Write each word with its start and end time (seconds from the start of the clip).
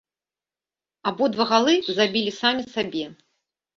Абодва 1.11 1.45
галы 1.51 1.73
забілі 1.99 2.31
самі 2.41 2.63
сабе. 2.77 3.05